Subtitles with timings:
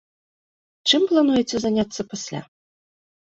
[0.91, 2.41] Чым плануеце заняцца пасля?